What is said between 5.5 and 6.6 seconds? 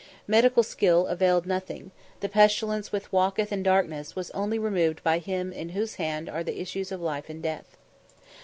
in whose hand are the